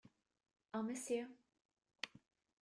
[0.73, 1.27] I’ll miss you.